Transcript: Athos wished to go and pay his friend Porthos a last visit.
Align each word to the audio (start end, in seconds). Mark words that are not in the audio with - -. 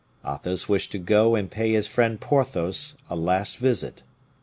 Athos 0.27 0.67
wished 0.67 0.91
to 0.91 0.97
go 0.97 1.35
and 1.35 1.51
pay 1.51 1.73
his 1.73 1.87
friend 1.87 2.19
Porthos 2.19 2.97
a 3.07 3.15
last 3.15 3.57
visit. 3.57 4.01